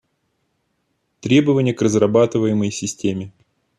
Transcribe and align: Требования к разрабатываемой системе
Требования 1.19 1.75
к 1.75 1.81
разрабатываемой 1.83 2.71
системе 2.71 3.31